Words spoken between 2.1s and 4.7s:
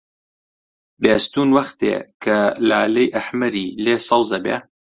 کە لالەی ئەحمەری لێ سەوز ئەبێ